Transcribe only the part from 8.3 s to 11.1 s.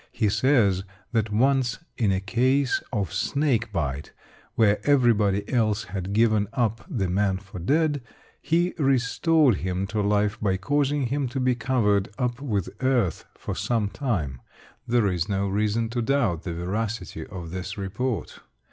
he restored him to life by causing